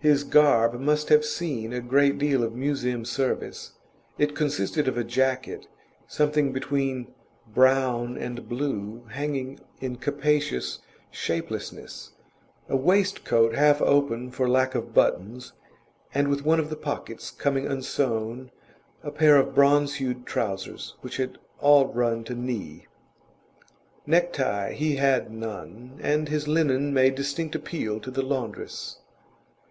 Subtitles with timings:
[0.00, 3.72] His garb must have seen a great deal of Museum service;
[4.18, 5.66] it consisted of a jacket,
[6.08, 7.14] something between
[7.46, 10.80] brown and blue, hanging in capacious
[11.10, 12.10] shapelessness,
[12.68, 15.52] a waistcoat half open for lack of buttons
[16.12, 18.50] and with one of the pockets coming unsewn,
[19.04, 22.86] a pair of bronze hued trousers which had all run to knee.
[24.04, 28.98] Necktie he had none, and his linen made distinct appeal to the laundress.